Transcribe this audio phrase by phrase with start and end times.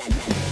[0.00, 0.49] la la la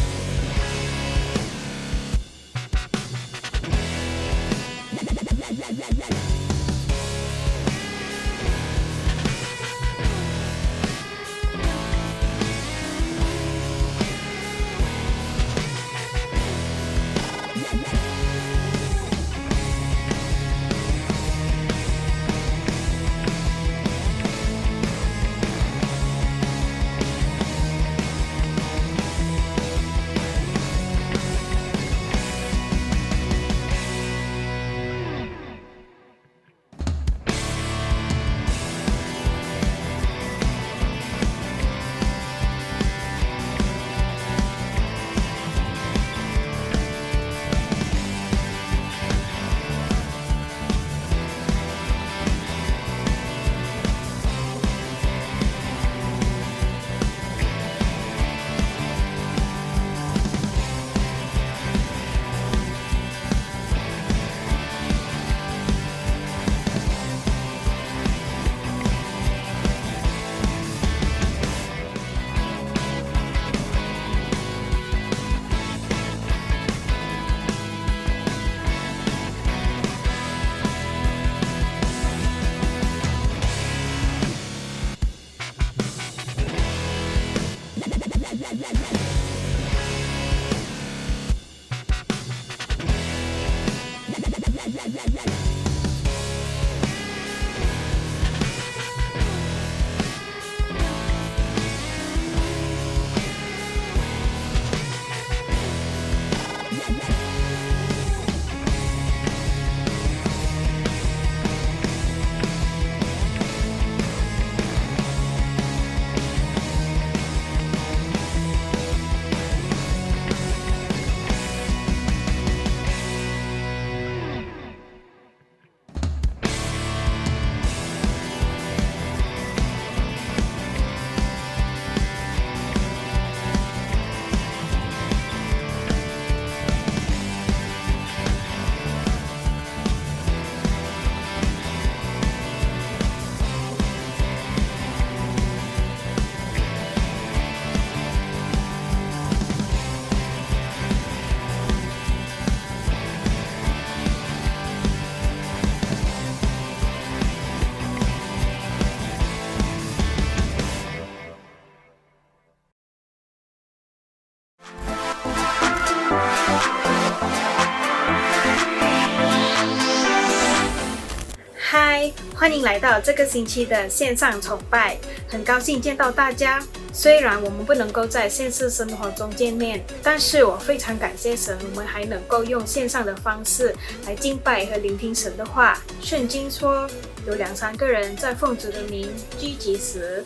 [172.48, 174.96] 欢迎来到这个星期的线上崇拜，
[175.28, 176.62] 很高兴见到大家。
[176.94, 185.78] 虽然我们不能够在现实生活中见面，但是我非常感谢神，我们还能够用线上的方式来敬拜和聆听神的话。
[186.00, 186.88] 圣经说，
[187.26, 189.06] 有两三个人在奉主的名
[189.38, 190.24] 聚集时，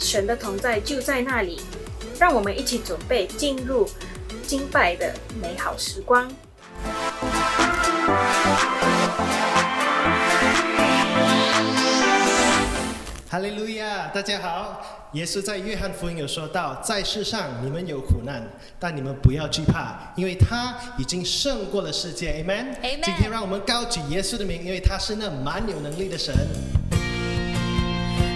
[0.00, 1.60] 神的同在就在那里。
[2.18, 3.88] 让我们一起准备进入
[4.44, 6.28] 敬拜的美好时光。
[13.28, 14.06] 哈利路亚！
[14.14, 14.80] 大家好，
[15.14, 18.40] 耶稣在约翰福音有说到，在世上你们有苦难，
[18.78, 22.34] 但你们不要惧怕，因为他已经胜过了世界。
[22.34, 22.72] Amen。
[22.80, 26.32] Amen 今天让我们高举耶稣的名，因为他是那蛮有能力的神。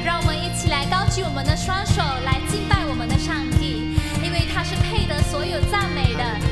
[0.05, 3.95] 让我们一起来高举我们的双手，来敬拜我们的上帝，
[4.25, 6.50] 因为他是配得所有赞美的。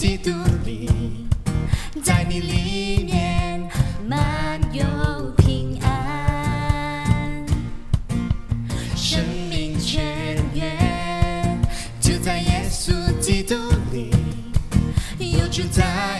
[0.00, 0.30] 基督
[0.64, 0.88] 里，
[2.02, 3.68] 在你里面
[4.08, 4.82] 满有
[5.36, 7.44] 平安，
[8.96, 10.02] 生命泉
[10.54, 11.60] 源
[12.00, 13.54] 就在耶稣基督
[13.92, 14.10] 里，
[15.18, 16.19] 有主在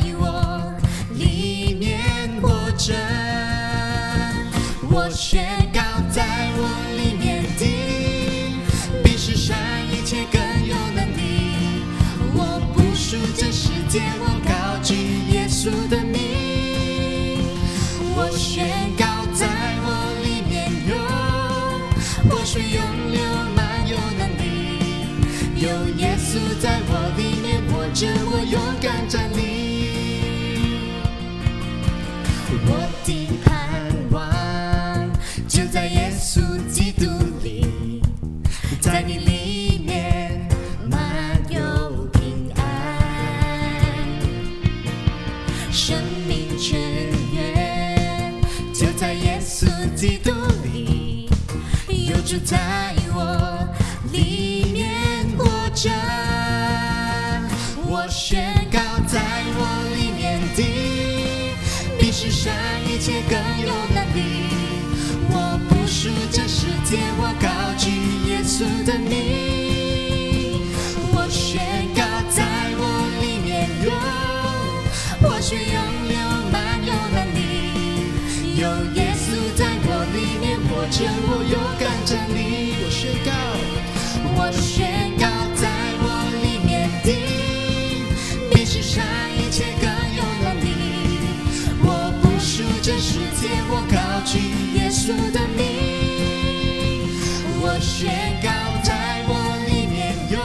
[15.60, 15.99] 耶稣的
[52.30, 53.68] 就在我
[54.12, 55.90] 里面活着。
[57.88, 59.20] 我宣告，在
[59.58, 59.66] 我
[59.96, 60.62] 里面的，
[61.98, 62.54] 比世上
[62.86, 63.36] 一切更
[80.90, 82.74] 面活着，我勇敢站立。
[82.82, 83.30] 我宣告，
[84.36, 85.68] 我宣告，在
[86.02, 86.04] 我
[86.42, 87.08] 里面的，
[88.52, 89.04] 比世上
[89.38, 90.66] 一切更有能力。
[91.82, 93.96] 我不属这世界，我高
[94.26, 94.38] 举
[94.74, 95.58] 耶稣的名。
[97.62, 98.10] 我宣
[98.42, 98.50] 告，
[98.82, 99.32] 在我
[99.68, 100.38] 里面有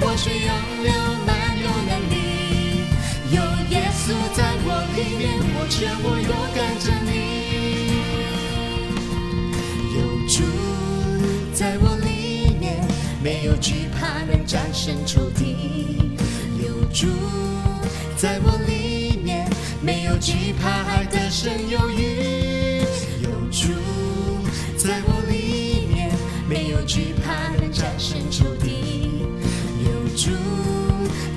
[0.00, 0.52] 活水涌
[0.84, 0.92] 流，
[1.26, 2.14] 满有能力。
[3.30, 3.40] 有
[3.70, 6.75] 耶稣在我里面我着，我勇敢
[14.86, 16.16] 能战胜仇敌。
[16.64, 17.08] 有主
[18.16, 19.48] 在我里面，
[19.82, 22.82] 没有惧怕，还得胜有余。
[23.20, 23.72] 有主
[24.76, 26.12] 在我里面，
[26.48, 29.24] 没有惧怕，能战胜仇敌。
[29.84, 30.30] 有主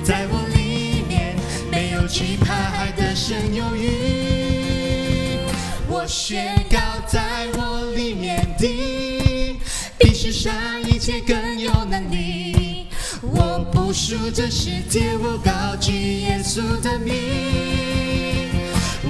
[0.04, 1.36] 在我里面，
[1.72, 5.40] 没有惧怕，还得胜有余。
[5.88, 9.58] 我宣告，在我里面的，
[9.98, 10.52] 比世上
[10.84, 12.39] 一切更有能力。
[13.90, 17.12] 我不属这世界，我高举耶稣的名。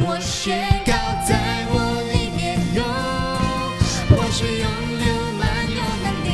[0.01, 0.95] 我宣告，
[1.29, 1.37] 在
[1.69, 2.81] 我里面有
[4.09, 4.65] 活水涌
[4.97, 5.05] 流，
[5.39, 6.33] 满有能力。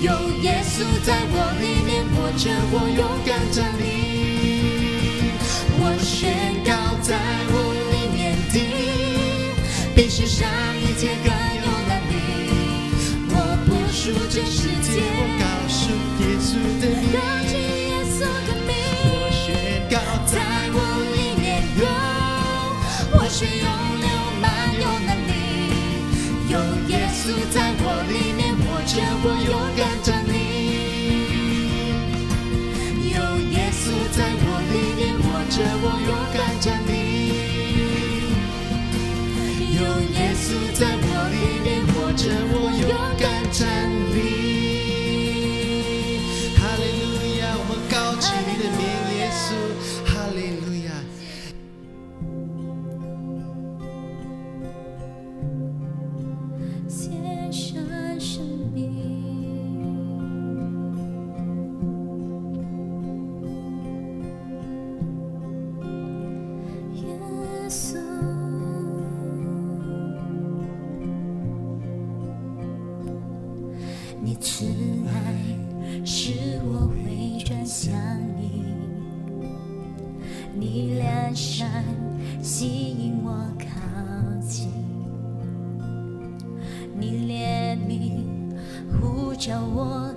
[0.00, 0.08] 有
[0.44, 3.84] 耶稣在我里面活着，我勇敢站立。
[5.78, 6.32] 我宣
[6.64, 7.20] 告，在
[7.52, 7.54] 我
[7.92, 8.56] 里面的，
[9.94, 10.48] 比世上
[10.80, 11.28] 一切更
[11.60, 12.16] 有能力。
[13.28, 13.34] 我
[13.66, 17.15] 不属这世界，我告诉耶稣的名，
[28.96, 30.15] 着我勇敢着。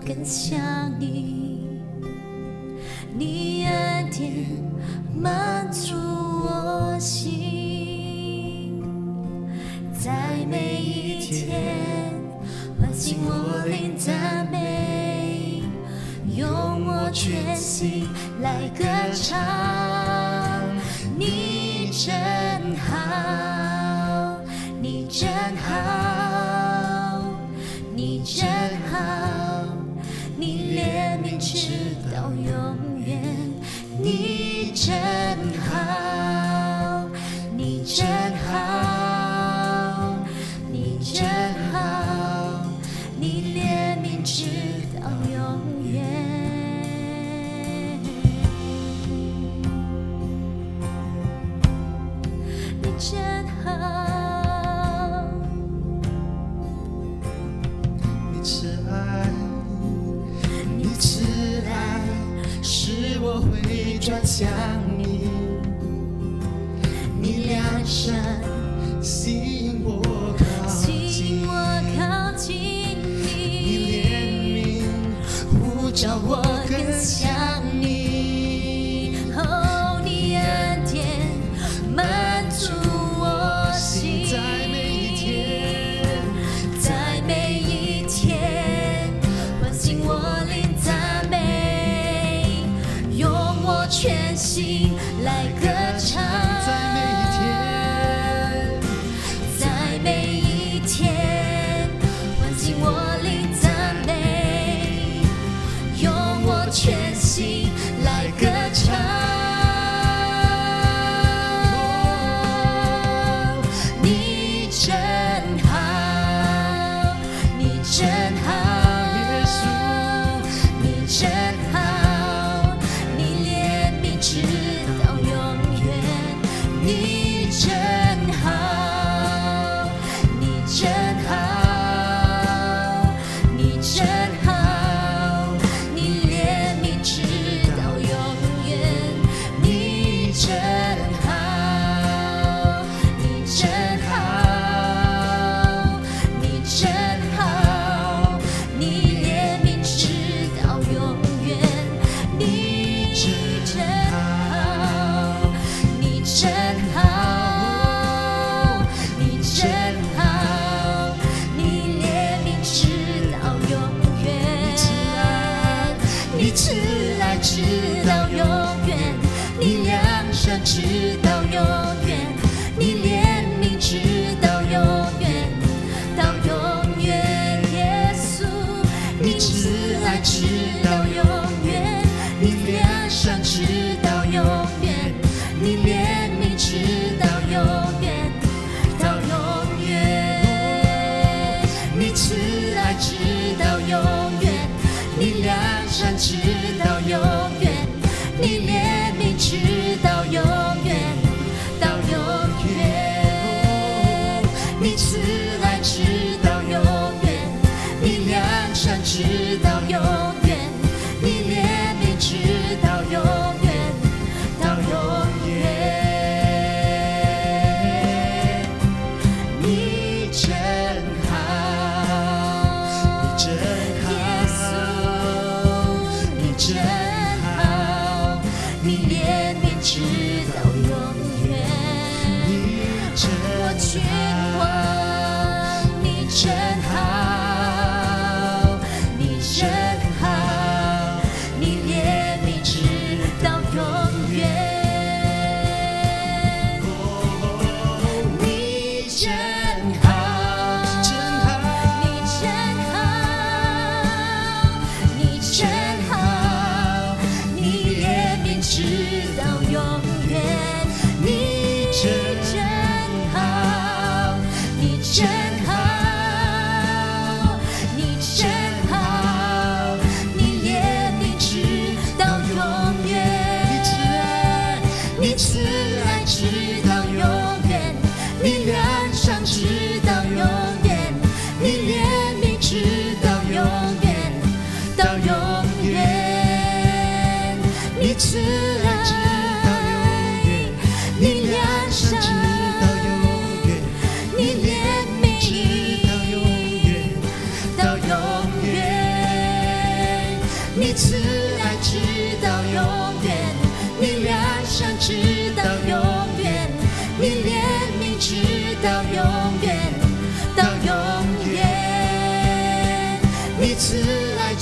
[0.10, 0.60] 更想
[1.00, 1.80] 你
[3.16, 4.48] 你恩典
[5.14, 8.82] 满足我心
[9.94, 12.12] 在每一天
[12.80, 15.62] 唤醒我灵赞美
[16.36, 16.50] 用
[16.88, 18.08] 我全心
[18.42, 19.79] 来歌唱。
[69.30, 70.19] 你我。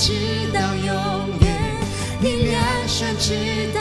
[0.08, 0.14] 直
[0.54, 0.96] 到永
[1.42, 1.76] 远，
[2.22, 3.34] 你两手直
[3.74, 3.77] 到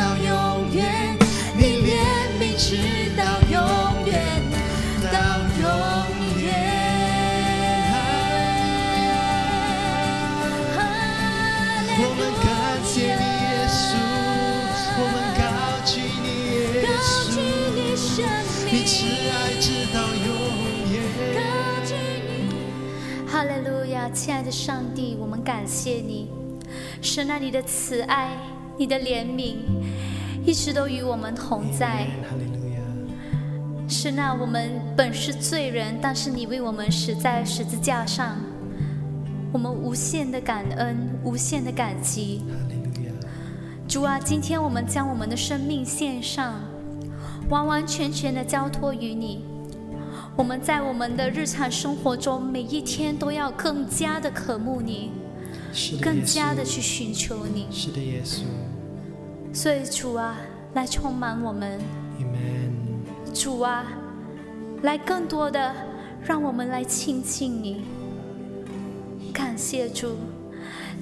[24.10, 26.30] 亲爱的上帝，我们感谢你，
[27.00, 28.30] 神啊，你的慈爱，
[28.78, 29.56] 你的怜悯，
[30.44, 32.06] 一直都与我们同在。
[33.88, 38.36] 神啊，我们本是罪人，但是你为我们死在十字架上，
[39.52, 42.42] 我们无限的感恩，无限的感激。
[43.88, 46.54] 主啊，今天我们将我们的生命献上，
[47.48, 49.44] 完完全全的交托于你。
[50.36, 55.12] 我们在我们的日常生活中，每一天都要更加的渴慕你，
[56.00, 57.66] 更加的去寻求你。
[57.70, 58.42] 是的，耶稣
[59.50, 60.36] 所以主啊，
[60.74, 61.80] 来充满我们。
[62.20, 62.72] ，Amen。
[63.32, 63.86] 主啊，
[64.82, 65.74] 来更多的
[66.22, 67.86] 让我们来亲近你。
[69.32, 70.16] 感谢主，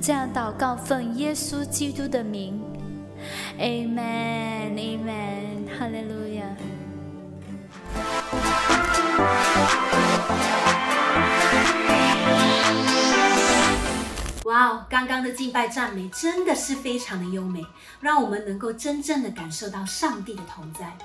[0.00, 2.60] 这样祷告奉耶稣基督的名
[3.58, 5.08] ，Amen，Amen，
[5.76, 6.56] 哈利路亚。
[14.44, 17.66] 哇哦，刚刚的敬拜赞美真的是非常的优美，
[18.00, 20.96] 让我们能够真正的感受到上帝的同在。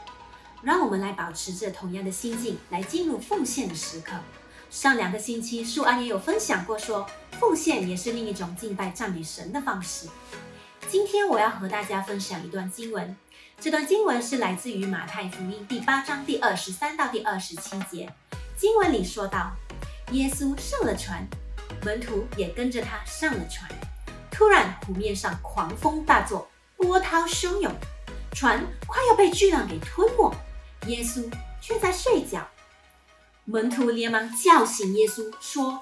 [0.62, 4.12] 让我们来保持着同样的心境，来进入奉献的时刻。
[4.70, 7.08] 上两个星期，树安也有分享过说，
[7.40, 10.08] 奉献也是另一种敬拜赞美神的方式。
[10.90, 13.16] 今天我要和大家分享一段经文，
[13.62, 18.10] 这段经文是来自于马太福音第八章第二十三到第二十七节。
[18.56, 19.52] 经文里说到，
[20.14, 21.28] 耶稣上了船，
[21.84, 23.70] 门徒也跟着他上了船。
[24.32, 27.70] 突然，湖面上狂风大作，波涛汹涌，
[28.32, 30.34] 船快要被巨浪给吞没，
[30.88, 32.48] 耶稣却在睡觉。
[33.44, 35.82] 门徒连忙叫醒耶稣，说：“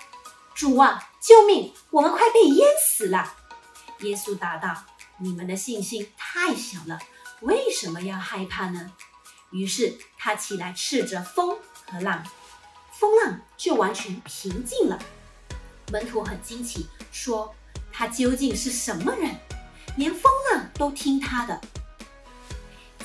[0.56, 1.72] 主啊，救命！
[1.92, 3.36] 我们快被淹死了。”
[4.02, 4.84] 耶稣答道
[5.22, 7.00] ：“你们的信心太小了，
[7.42, 8.92] 为什么要害怕呢？”
[9.52, 12.22] 于是他起来斥责风和浪，
[12.92, 15.00] 风浪就完全平静了。
[15.92, 17.56] 门徒很惊奇，说
[17.94, 19.34] ：“他究竟是什么人？
[19.96, 21.62] 连风浪都听他的。”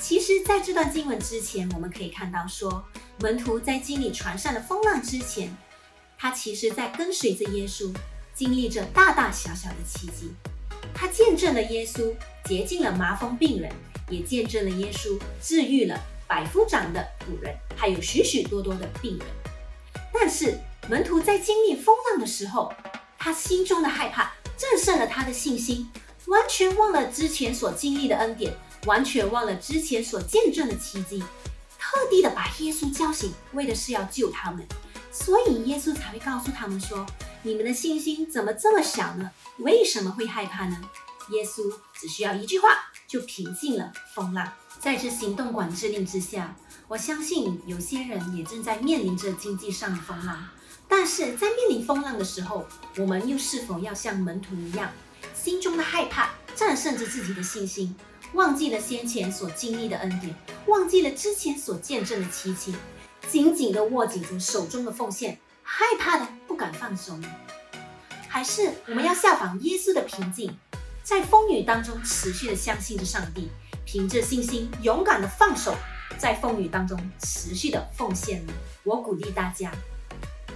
[0.00, 2.84] 其实，在这段经文之前，我们可以看到说，
[3.20, 5.56] 门徒在经历船上的风浪之前，
[6.18, 7.94] 他其实在跟随着耶稣，
[8.34, 10.34] 经历着大大小小的奇迹。
[10.92, 12.12] 他见证了耶稣
[12.44, 13.72] 洁净了麻风病人，
[14.12, 15.98] 也见证了耶稣治愈了
[16.28, 19.26] 百夫长的仆人，还有许许多多的病人。
[20.12, 22.72] 但是门徒在经历风浪的时候，
[23.18, 25.90] 他心中的害怕战胜了他的信心，
[26.26, 28.52] 完全忘了之前所经历的恩典，
[28.86, 31.22] 完全忘了之前所见证的奇迹，
[31.78, 34.66] 特地的把耶稣叫醒，为的是要救他们。
[35.10, 37.04] 所以耶稣才会告诉他们说
[37.42, 39.30] ：“你们的信心怎么这么小呢？
[39.58, 40.80] 为什么会害怕呢？”
[41.30, 42.68] 耶稣只需要一句话
[43.12, 44.50] 就平静了风浪。
[44.80, 46.56] 在这行动管制令之下，
[46.88, 50.48] 我相信有些人也正在面临着经济上的风浪。
[50.88, 54.90] 但是在面临风浪的时候，我们又是否要像门徒一样，
[55.34, 57.94] 心中的害怕战胜着自己的信心，
[58.32, 60.34] 忘记了先前所经历的恩典，
[60.66, 62.74] 忘记了之前所见证的奇迹，
[63.28, 67.18] 紧紧地握紧着手中的奉献，害怕的不敢放手？
[68.26, 70.56] 还是我们要效仿耶稣的平静，
[71.02, 73.50] 在风雨当中持续的相信着上帝，
[73.84, 75.74] 凭着信心勇敢的放手，
[76.16, 78.44] 在风雨当中持续的奉献？
[78.84, 79.72] 我鼓励大家，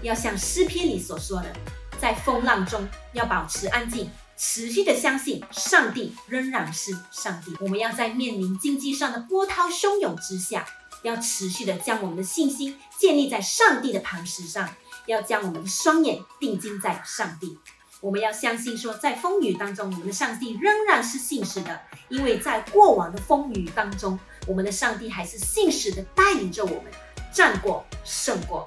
[0.02, 1.52] 要像诗篇里所说的，
[2.00, 7.56] 在风浪中要保持安静，持续的相信上帝仍然是上帝。
[7.60, 10.64] 我们要在面临经济上的波涛汹涌之下，
[11.02, 14.68] 要持续的将我们的信心建立在上帝的磐石上，
[15.06, 17.58] 要将我们的双眼定睛在上帝。
[18.02, 26.84] 我们要相信说，在风雨当中，我们的上帝仍然是信实的，因为在过往的风雨当中，我们的上帝还是信实的带领着我们
[27.32, 28.64] 战过、胜过。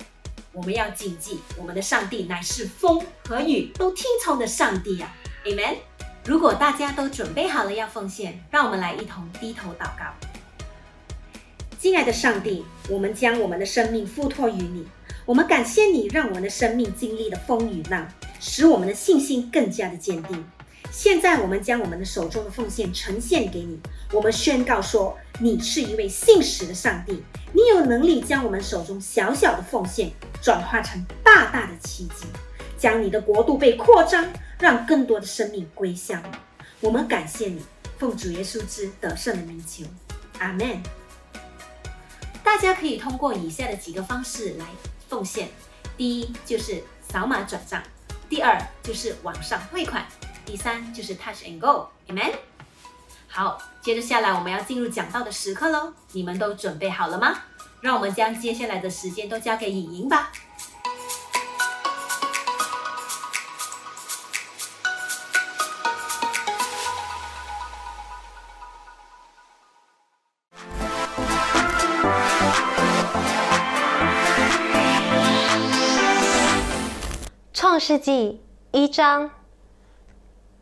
[0.52, 5.16] 我们要谨记，我们的上帝乃是风和雨都听从的上帝啊
[5.46, 5.78] ！Amen。
[6.26, 10.12] 如果大家都准备好了要奉献，让我们来一同低头祷告。
[11.80, 14.86] 亲爱的上帝，我们将我们的生命付托于你，
[15.26, 18.06] 我们感谢你，让我们的生命经历了风雨浪，
[18.40, 20.44] 使我们的信心更加的坚定。
[20.92, 23.80] 现在我们将我们的手中的奉献呈现给你，
[24.12, 27.22] 我们宣告说，你是一位信实的上帝，
[27.54, 30.10] 你有能力将我们手中小小的奉献
[30.42, 32.26] 转化成大大的奇迹，
[32.76, 34.26] 将你的国度被扩张，
[34.60, 36.24] 让更多的生命归向。
[36.80, 37.62] 我们感谢你，
[38.00, 39.86] 奉主耶稣之得胜的名求，
[40.40, 40.82] 阿门。
[42.44, 44.66] 大家可以通过以下的几个方式来
[45.08, 45.50] 奉献：
[45.96, 47.84] 第一就是扫码转账，
[48.30, 50.06] 第二就是网上汇款。
[50.46, 52.34] 第三就是 touch and go，amen。
[53.28, 57.42] 好，接着下来我们要进入讲道的时刻喽，你们都准备好了吗？
[57.82, 60.32] 让我们将接下来的时间都交给影莹吧。
[77.90, 79.32] 世纪一章。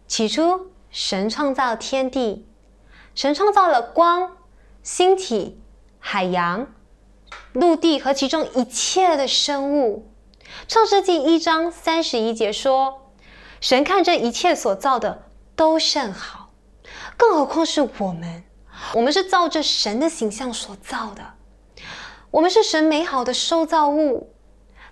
[0.07, 2.47] 起初，神创造天地，
[3.15, 4.37] 神创造了光、
[4.81, 5.59] 星体、
[5.99, 6.73] 海洋、
[7.51, 10.09] 陆地和其中一切的生物。
[10.69, 13.11] 创世纪一章三十一节说
[13.59, 16.53] ：“神看这一切所造的都甚好，
[17.17, 18.45] 更何况是我们？
[18.93, 21.33] 我们是照着神的形象所造的，
[22.31, 24.33] 我们是神美好的受造物。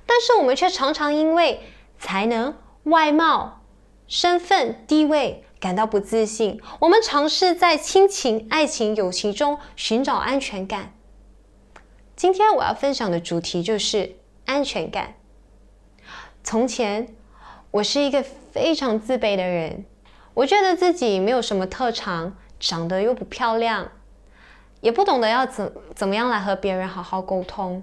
[0.05, 1.63] 但是我们却常常因为
[2.05, 3.61] 才能、外貌。”
[4.07, 10.93] 身份地位感到不自信，我们尝试在亲情、爱情、友情中寻找安全感。
[12.15, 15.15] 今天我要分享的主题就是安全感。
[16.43, 17.15] 从前，
[17.71, 19.85] 我是一个非常自卑的人，
[20.35, 23.91] 我觉得自己没有什么特长，长得又不漂亮，
[24.81, 27.81] 也不懂得要怎怎么样来和别人好好沟通，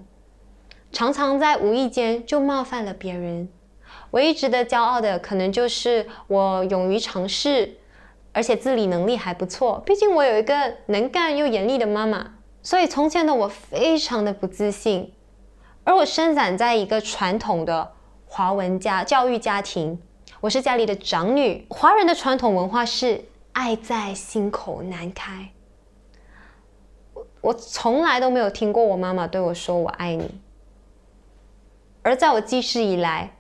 [0.93, 3.49] 常常在无意间就冒犯了别人。
[4.13, 7.79] 唯一值得骄傲的，可能就是我勇于尝试，
[8.33, 9.83] 而且自理能力还不错。
[9.87, 15.13] 毕竟我有一个能干又严厉的妈妈，所以从前的我非常的不自信。
[15.85, 17.93] 而我生长在一个传统的
[18.27, 20.01] 华文家教育家庭，
[20.41, 21.67] 我是家里的长女。
[21.71, 25.49] 华人的传统文化是爱在心口难开。
[27.15, 30.41] 我我从来都没有听过我妈妈对我说我爱你。
[32.03, 33.37] 而在我记事以来，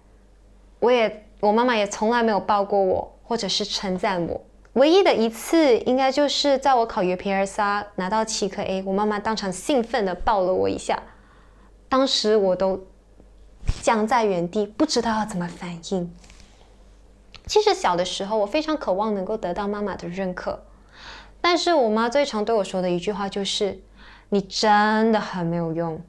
[0.83, 4.45] 我也，我妈妈也从来没有抱过我，或者是称赞我。
[4.73, 11.01] 唯一的一次，应该就是在我考 UPSR 拿到七颗 A，我妈妈当场兴奋的抱了我一下，
[11.89, 12.85] 当时我都
[13.81, 16.13] 僵在原地，不知道要怎么反应。
[17.47, 20.65] 其实小的时候，我非常渴望能够得到妈妈的认可，
[21.41, 23.81] 但是我妈最常对我说的一句话就是
[24.31, 26.03] ：“你真的很没有用。”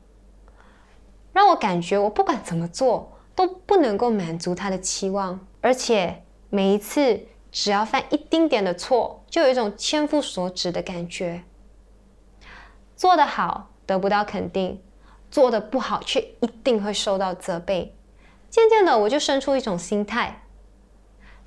[1.31, 3.12] 让我感觉我不管怎么做。
[3.35, 11.43] 都不能够满足他的期望，而且每一次只要犯一丁点的错，就有一种千夫所指的感觉。
[12.95, 14.81] 做得好得不到肯定，
[15.31, 17.95] 做得不好却一定会受到责备。
[18.49, 20.43] 渐渐的，我就生出一种心态：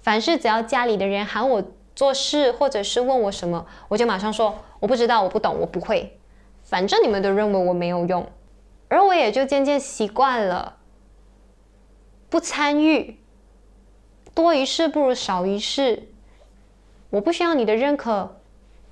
[0.01, 1.63] 凡是只要家里的人喊我
[1.95, 6.19] 做事，或者是问我什么，我就马上说我不知道，我不懂，我不会。
[6.65, 8.29] 反正你们都认为我没有用，
[8.89, 10.76] 而我也就渐渐习惯了。
[12.37, 13.17] 不参与，
[14.35, 16.07] 多一事不如少一事。
[17.09, 18.37] 我不需要你的认可，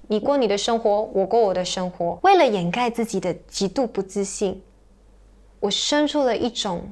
[0.09, 2.19] 你过你的生活，我过我的生活。
[2.23, 4.63] 为了掩盖自己的极度不自信，
[5.61, 6.91] 我生出了一种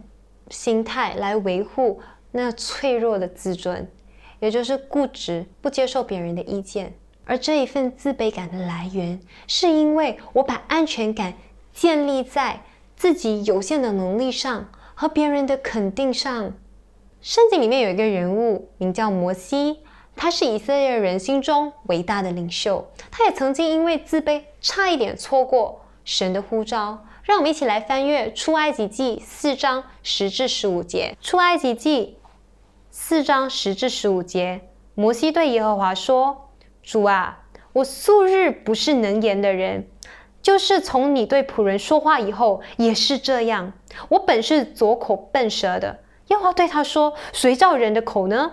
[0.51, 3.91] 心态来维护那脆弱的自尊，
[4.39, 6.93] 也就是固执，不接受别人的意见。
[7.25, 11.33] 而这一份自卑感的来源，是因为我把安全感
[11.73, 12.61] 建立在
[12.95, 14.69] 自己有限的能力上。
[14.95, 16.53] 和别人的肯定上，
[17.21, 19.81] 圣经里面有一个人物名叫摩西，
[20.15, 22.87] 他是以色列人心中伟大的领袖。
[23.11, 27.05] 他也曾经因为自卑，差一点错过神的呼召。
[27.25, 31.17] 让我们一起来翻阅出埃及记四章十至十五节。
[31.21, 32.19] 出埃及记
[32.91, 34.63] 四章十至十五节，
[34.95, 36.51] 摩西对耶和华说
[36.83, 39.89] ：“主啊，我素日不是能言的人。”
[40.43, 43.73] 就是从你对仆人说话以后，也是这样。
[44.09, 46.01] 我本是左口笨舌的。
[46.29, 48.53] 耶和华对他说：“谁造人的口呢？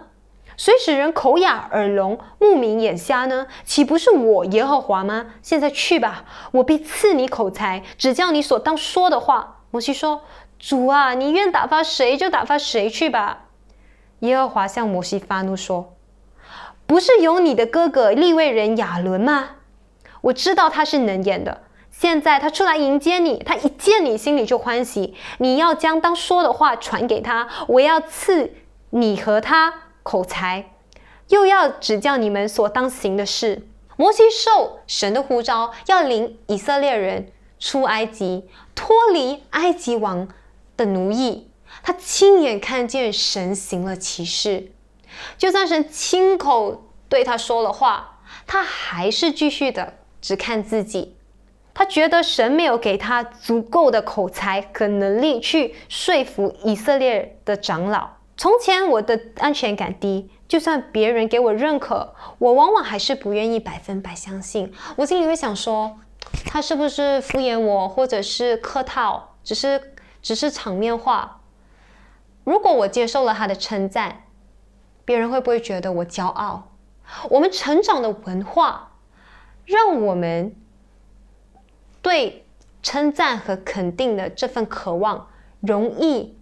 [0.58, 3.48] 谁使人口哑耳聋、目明眼瞎呢？
[3.64, 5.28] 岂不是我耶和华吗？
[5.42, 10.24] 现在去吧，我必赐你口才，只叫你所当说的话。”摩西说
[10.60, 13.46] ：“主啊，你愿打发谁就打发谁去吧。”
[14.20, 15.96] 耶和华向摩西发怒说
[16.86, 19.52] ：“不是有你的哥哥利未人亚伦吗？
[20.22, 21.62] 我知道他是能言的。
[22.00, 25.14] 现在他出来迎接你，他一见你心里就欢喜。
[25.40, 28.54] 你要将当说的话传给他，我要赐
[28.92, 30.72] 你和他口才，
[31.28, 33.68] 又要指教你们所当行的事。
[33.98, 40.30] 摩西受神的呼召，要领以色列人出埃及，脱离埃及王
[40.78, 41.52] 的奴役。
[41.84, 44.72] 他亲眼看见神行了奇事。
[45.38, 51.18] 就算神亲口对他说了话，他还是继续的只看自己。
[51.80, 58.10] 他觉得神没有给他足够的口才和能力去说服以色列的长老。
[58.36, 64.74] 从前我的安全感低，就算别人给我认可，我往往还是不愿意百分百相信。
[64.98, 65.98] 我心里会想说，
[66.46, 71.40] 他是不是敷衍我，或者是客套，只是只是场面话。
[72.44, 74.24] 如果我接受了他的称赞，
[75.06, 76.74] 别人会不会觉得我骄傲？
[77.30, 78.92] 我们成长的文化，
[79.64, 80.54] 让我们
[82.02, 82.46] 对
[82.82, 85.28] 称赞和肯定的这份渴望，
[85.60, 86.36] 容易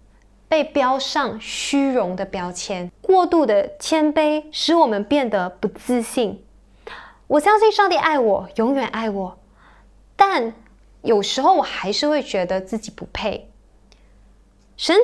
[0.48, 2.90] 被标上虚荣的标签。
[3.00, 6.44] 过度的谦卑使我们变得不自信。
[7.26, 9.38] 我相信上帝爱我，永远爱我，
[10.16, 10.54] 但
[11.02, 13.50] 有时候我还是会觉得自己不配。
[14.76, 14.96] 神。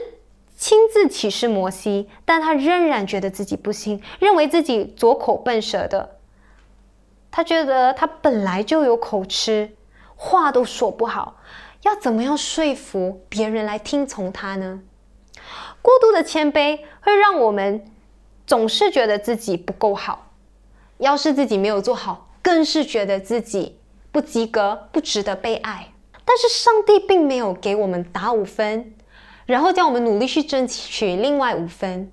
[0.56, 6.16] 亲自启示摩西，但他仍然觉得自己不行，认为自己左口笨舌的。
[7.32, 9.74] 他觉得他本来就有口吃，
[10.24, 11.36] 话都说不好，
[11.82, 14.80] 要怎么样说服别人来听从他呢？
[15.82, 17.84] 过度的谦卑会让我们
[18.46, 20.30] 总是觉得自己不够好，
[20.96, 23.78] 要是自己没有做好，更是觉得自己
[24.10, 25.92] 不及格，不值得被爱。
[26.24, 28.94] 但是上帝并没有给我们打五分。
[29.44, 32.10] 然后叫我们努力去争取另外五分，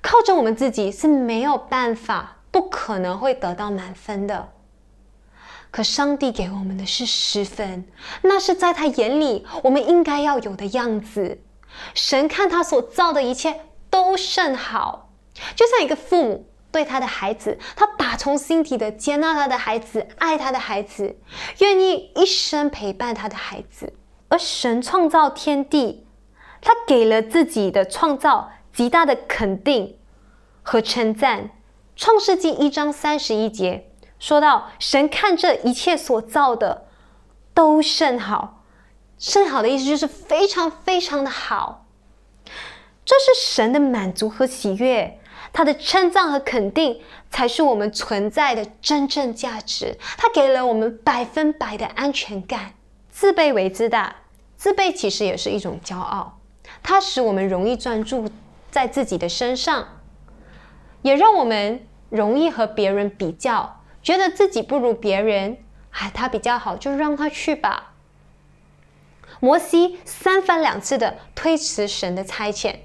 [0.00, 4.48] 靠着我们自己是没有办法，不可能会得到满分的。
[5.72, 7.84] 可上帝给我们的是十分，
[8.22, 11.42] 那是在他眼里我们应该要有的样子。
[11.94, 15.10] 神看他所造的一切都甚好，
[15.56, 21.18] 就像一个父母对他的孩子，他打从心底的接纳他的孩子，爱他的孩子，
[21.58, 23.92] 愿意一生陪伴他的孩子。
[24.28, 26.06] 而神创造天地。
[26.64, 29.98] 他给了自己的创造极大的肯定
[30.62, 31.50] 和称赞。
[31.96, 33.90] 创世纪一章三十一节
[34.22, 36.86] 说到：“神看这一切所造的
[37.52, 38.62] 都甚好，
[39.18, 41.86] 甚好的意思就是非常非常的好。
[43.04, 45.18] 这是神的满足和喜悦，
[45.52, 47.00] 他的称赞和肯定
[47.32, 49.98] 才是我们存在的真正价值。
[50.16, 52.74] 他给了我们百分百的安全感。
[53.10, 54.14] 自卑为自大，
[54.56, 56.38] 自卑其实也是一种骄傲。”
[56.80, 58.30] 它使我们容易专注
[58.70, 59.88] 在自己的身上，
[61.02, 65.58] 也让我们容易和别人比较，觉得自己不如别人，
[65.90, 67.92] 哎，他比较好，就让他去吧。
[69.40, 72.76] 摩西三番两次的推辞神的差遣，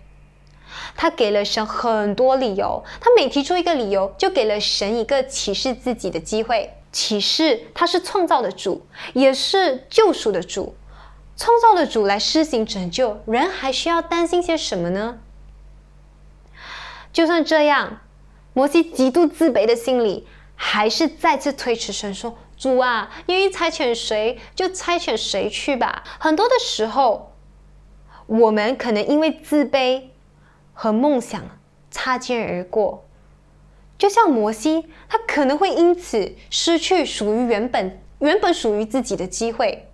[0.95, 10.75] 他给了神很多理由，他每提出一个理由，就给了神一个启示自己的机会，启示他是创造的主，也是救赎的主。
[11.35, 15.19] 创造的主来施行拯救，人还需要担心些什么呢？
[17.13, 18.01] 就算这样，
[18.53, 20.27] 摩西极度自卑的心里，
[20.59, 27.31] 还是再次推迟神说：“主啊，愿意差遣谁就差遣谁去吧。”很多的时候，
[28.25, 30.05] 我们可能因为自卑
[30.73, 31.41] 和梦想
[31.91, 33.05] 擦肩而过，
[33.99, 39.87] 就像摩西，他可能会因此失去属于原本原本属于自己的机会。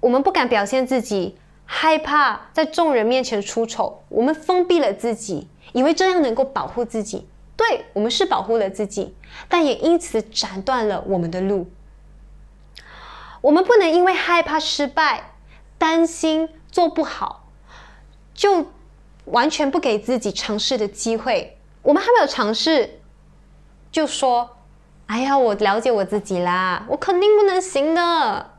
[0.00, 4.02] 我们不敢表现自己，害怕在众人面前出丑。
[4.10, 7.26] 我们封闭了自己，以为这样能够保护自己。
[7.60, 9.14] 对我们是保护了自己，
[9.46, 11.70] 但也因此斩断了我们的路。
[13.42, 15.34] 我们不能因为害怕失败、
[15.76, 17.50] 担心做不好，
[18.32, 18.68] 就
[19.26, 21.58] 完全不给自己尝试的机会。
[21.82, 23.00] 我们还没有尝试，
[23.92, 24.56] 就说
[25.04, 28.52] ：“哎呀，我了解我自己啦，我肯定不能行的。”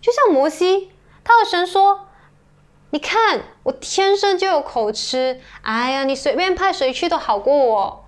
[0.00, 0.90] 就像摩西，
[1.22, 2.08] 他和神说
[2.92, 5.38] ：“你看，我天生就有口吃。
[5.60, 8.04] 哎呀，你随便派谁去都好过我，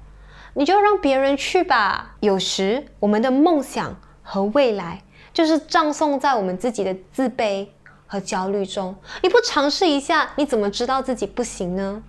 [0.55, 7.69] 你就让别人去吧。”有时，我们的梦想和未来就是葬送在我们自己的自卑
[8.07, 8.97] 和焦虑中。
[9.23, 12.03] 你不尝试一下，你怎么知道自己不行呢？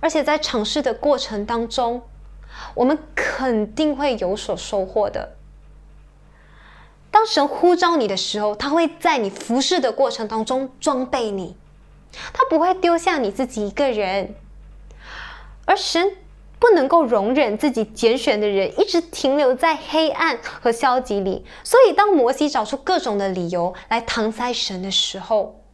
[0.00, 2.02] 而且在尝试的过程当中，
[2.74, 5.34] 我们肯定会有所收获的。
[7.10, 11.56] 当神呼召你的时候，他会在你服侍的过程当中装备你，
[12.32, 14.34] 他不会丢下你自己一个人。
[15.64, 16.12] 而神
[16.58, 25.64] 不能够容忍自己拣选的人一直停留在黑暗和消极里，所以当摩西找出各种的理由来搪塞神的时候，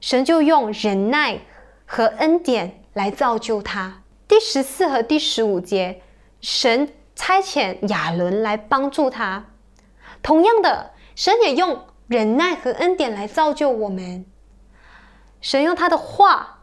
[0.00, 1.40] 神就用忍耐
[1.84, 4.02] 和恩典来造就他。
[4.26, 6.02] 第十四和第十五节，
[6.40, 9.46] 神差遣亚伦来帮助他。
[10.22, 14.26] 同样的，神也用忍耐和恩典来造就我们。
[15.40, 16.55] 神用他的话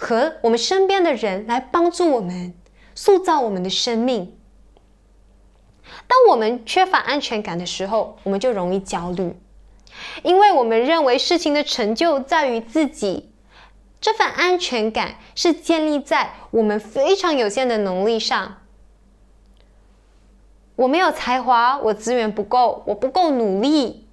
[0.00, 2.54] 和我们身边的人来帮助我们，
[2.94, 4.38] 塑造我们的生命。
[6.06, 9.34] 当我们缺乏安全感的时候，我们就容易焦虑，
[10.22, 13.32] 因为我们认为事情的成就在于自己。
[14.00, 18.58] 这份安全感是建立在我们非常有限的能力上。
[20.76, 24.06] 我没有才华，我资源不够，我不够努力，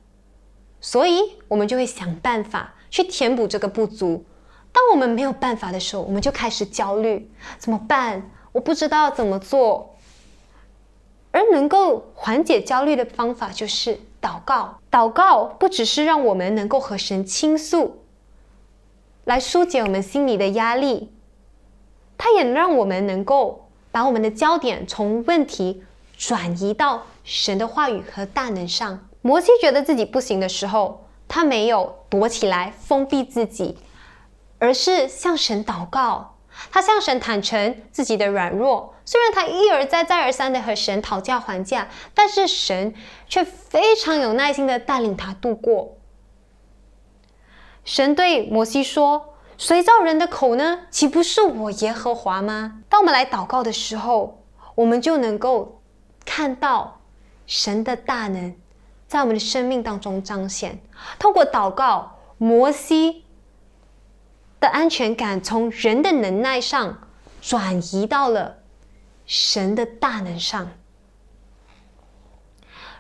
[0.82, 4.26] 所以我们就会想办法去填补这个不足。
[4.76, 8.30] 当我们没有办法的时候，我们就开始焦虑，怎么办？
[8.52, 9.96] 我不知道怎么做。
[11.32, 14.78] 而能够缓解焦虑的方法就是祷告。
[14.92, 18.02] 祷告不只是让我们能够和神倾诉，
[19.24, 21.14] 来疏解我们心里的压力，
[22.18, 25.86] 它也让我们能够把我们的焦点从问题。
[26.18, 29.08] 转移到神的话语和大能上。
[29.22, 33.78] 摩西觉得自己不行的时候，他没有躲起来封闭自己，
[34.66, 36.38] 而是向神祷告。
[36.72, 38.96] 他向神坦诚自己的软弱。
[39.06, 42.94] 虽然他一而再、再而三的和神讨价还价，但是神
[43.28, 45.98] 却非常有耐心的带领他度过。
[47.84, 50.88] 神对摩西说：“谁造人的口呢？
[50.90, 55.82] 岂不是我耶和华吗？”当我们来祷告的时候，我们就能够。
[56.28, 57.02] 看到
[57.46, 58.56] 神的大能
[59.08, 60.82] 在我们的生命当中彰显，
[61.20, 63.25] 透过祷告，摩西
[64.66, 67.08] 的安全感从人的能耐上
[67.40, 68.56] 转移到了
[69.28, 70.72] 神的大能上。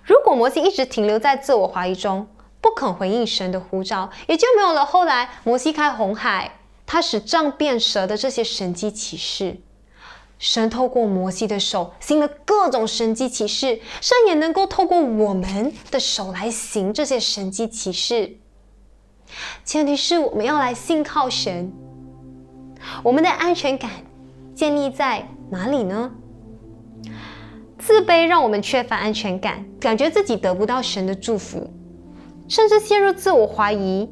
[0.04, 2.28] 如果摩西一直停留在自我怀疑中，
[2.62, 9.62] 不肯回应神的呼召，也就没有了后来摩西开红海，他使杖变蛇的这些神迹启示。
[10.38, 18.38] 神透过摩西的手行了各种神迹奇事，神也能够透过我们的手来行这些神迹奇事。
[19.64, 21.72] 前提是我们要来信靠神。
[23.04, 23.90] 我们的安全感
[24.54, 26.12] 建立在哪里呢？
[27.78, 31.70] 自卑让我们缺乏安全感，感觉自己得不到神的祝福，
[32.48, 34.10] 甚至陷入自我怀疑，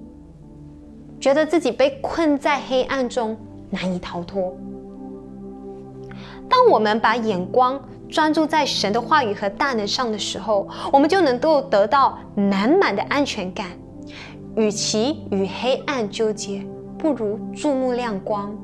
[1.19, 3.37] 觉得自己被困在黑暗中
[3.69, 4.55] 难以逃脱。
[6.49, 13.67] 当我们把眼光专注在神的话语和大能上的时候，我们就能够得到满满的安全感。
[14.55, 16.65] 与其与黑暗纠结，
[16.97, 18.55] 不如注目亮光。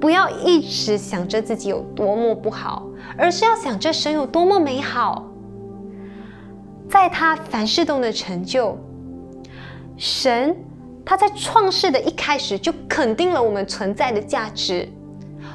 [0.00, 5.30] 不要一直想着自己有多么不好，而是要想着神有多么美好。
[6.88, 8.76] 在他凡事中的成就，
[9.96, 10.54] 神
[11.04, 14.88] 他在创世的一开始就肯定了我们存在的价值。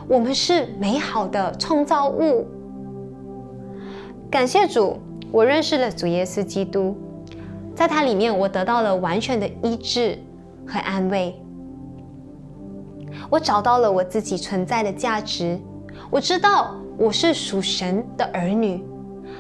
[0.08, 2.48] 我们是美好的创造物。
[4.32, 4.98] 感谢主，
[5.32, 6.98] 我认识了主耶稣基督，
[7.80, 10.20] 在它里面，我得到了完全的医治
[10.68, 11.34] 和安慰。
[13.30, 15.58] 我找到了我自己存在的价值。
[16.12, 18.84] 我知道我是属神的儿女，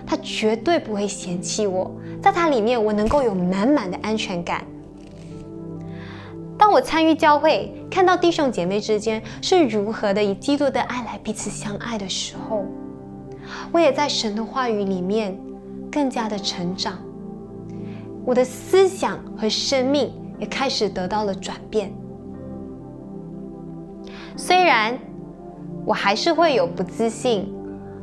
[0.07, 1.91] 他绝对不会嫌弃我。
[2.21, 4.63] 在他里面，我能够有满满的安全感。
[6.57, 12.63] 当我参与教会，看到弟兄姐妹之间是如何的以基督的爱来彼此相爱的时候，
[13.73, 15.37] 我也在神的话语里面
[15.91, 16.97] 更加的成长，
[18.25, 21.91] 我的思想和生命也开始得到了转变。
[24.35, 24.97] 虽然
[25.85, 27.53] 我还是会有不自信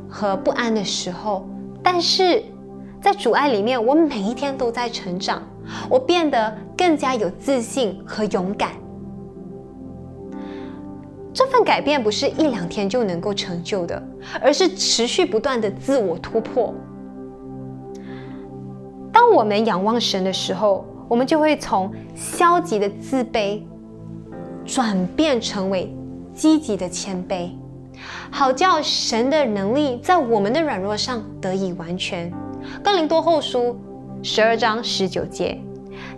[0.09, 1.47] 和不安的时候，
[1.81, 2.43] 但是
[3.01, 5.41] 在阻碍里面，我每一天都在成长。
[5.89, 8.71] 我变得更加有自信和勇敢。
[11.33, 14.01] 这份改变不是一两天就能够成就的，
[14.41, 16.73] 而是持续不断的自我突破。
[19.19, 23.63] 当我们仰望神的时候，我们就会从消极的自卑
[24.63, 25.91] 转变成为
[26.35, 27.49] 积极的谦卑，
[28.29, 32.31] 好叫神的能力在我们的软弱上得以完全。
[32.83, 33.75] 哥林多后书。
[34.21, 35.59] 十二章十九节，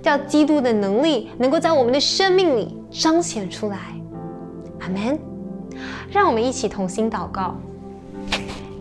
[0.01, 3.77] 叫基督的能力能够在我们的生命里彰显出来。
[4.79, 5.17] 阿门。
[6.11, 7.55] 让我们一起同心祷告，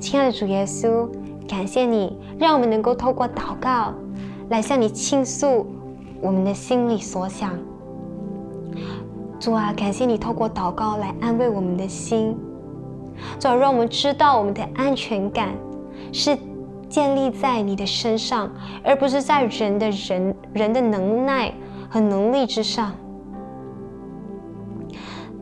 [0.00, 1.08] 亲爱的主耶稣，
[1.48, 3.92] 感谢你让我们能够透过祷告
[4.50, 5.66] 来向你倾诉
[6.20, 7.58] 我们的心里所想。
[9.38, 12.36] 主啊，感谢你透过祷告来安慰我们的心。
[13.38, 15.54] 主啊，让我们知道我们的安全感
[16.12, 16.36] 是
[16.88, 18.50] 建立在你的身上，
[18.82, 21.52] 而不是在人的人人的能耐
[21.88, 22.92] 和能力之上。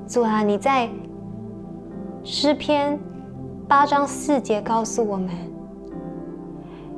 [0.07, 0.89] 主啊，你在
[2.23, 2.99] 诗篇
[3.67, 5.31] 八章四节告诉我们：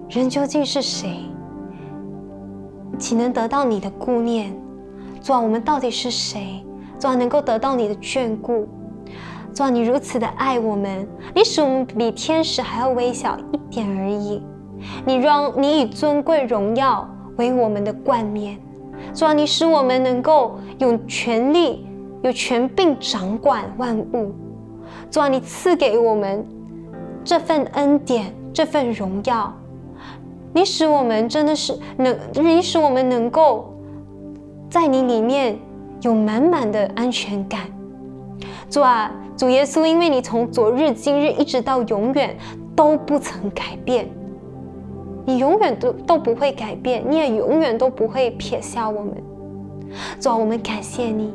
[0.09, 1.21] 人究竟是谁？
[2.99, 4.53] 岂能得到你的顾念？
[5.23, 6.65] 主啊，我们到底是谁？
[6.99, 8.67] 主啊，能够得到你的眷顾？
[9.55, 14.43] 主啊，你如此的爱我们，你使我们比天使还要微小一点而已。
[15.05, 18.59] 你让你以尊贵荣耀为我们的冠冕。
[19.15, 21.87] 主啊，你使我们能够有权利、
[22.23, 24.35] 有权柄掌管万物。
[25.11, 26.47] 主啊，你赐给我们
[27.25, 29.53] 这份恩典、这份荣耀。
[30.53, 33.73] 你使我们真的是能，你使我们能够
[34.71, 35.59] 在你里面
[36.01, 37.61] 有满满的安全感。
[38.71, 42.37] 主啊，主耶稣，因为你从昨日、今日一直到永远
[42.77, 44.09] 都不曾改变，
[45.25, 49.15] 你永远都都不会改变，你也永远都不会撇下我们。
[50.21, 51.33] 主啊，我们感谢你，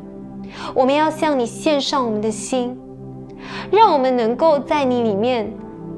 [0.75, 2.77] 我们要向你献上我们的心，
[3.71, 5.51] 让我们能够在你里面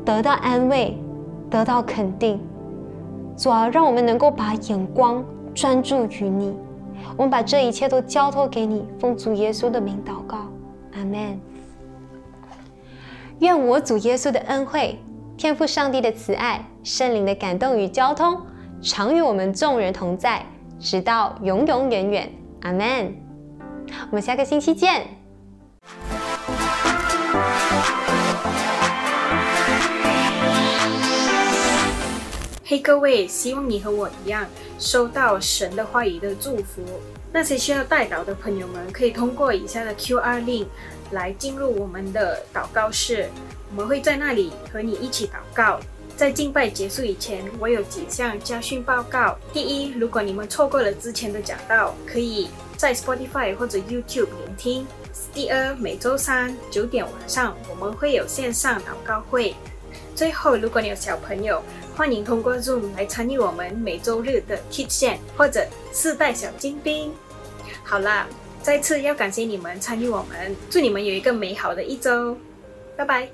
[0.05, 0.97] 得到安慰，
[1.49, 2.39] 得到肯定。
[3.37, 5.23] 主啊，让我们能够把眼光
[5.53, 6.55] 专注于你。
[7.17, 10.37] 我们把这一切都交托给你，奉主耶稣的名祷告，
[10.93, 11.39] 阿门。
[13.39, 14.97] 愿我主耶稣的恩惠、
[15.37, 18.39] 天赋上帝的慈爱、圣灵的感动与交通，
[18.81, 20.41] 常与我们众人同在，
[20.79, 22.31] 直到永永远远，
[22.61, 23.13] 阿门。
[24.09, 25.01] 我们下个星期见。
[32.67, 34.43] 嘿，各位，希望你和我一样
[34.79, 36.83] 收到神的话语的祝福。
[37.31, 40.65] 那些需要代祷的朋友们，可以通过以下的 QR link
[41.11, 43.29] 来进入我们的祷告室，
[43.69, 45.79] 我们会在那里和你一起祷告。
[46.17, 49.37] 在敬拜结束以前，我有几项家训报告。
[49.53, 54.87] 第一，如果你们错过了之前的讲道，可以在 Spotify 或者 YouTube 聆听。
[55.31, 59.53] 第二，每周三九点晚上，我们会有线上祷告会。
[60.15, 61.61] 最后，如果你有小朋友，
[61.95, 67.13] 欢迎通过 Zoom 来参与我们每周日的 Kids Chat 或者四代小精兵。
[67.85, 68.27] 好啦，
[68.61, 72.37] 再次要感谢你们参与我们，祝你们有一个美好的一周，
[72.97, 73.29] 拜拜。